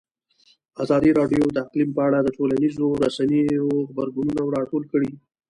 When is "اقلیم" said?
1.65-1.89